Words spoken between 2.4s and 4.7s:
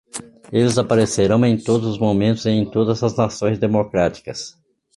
e em todas as nações democráticas.